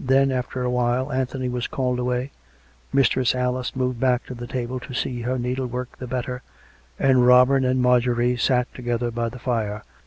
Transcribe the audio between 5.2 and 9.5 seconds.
her needlework the better, and Robin and Marjorie sat together by the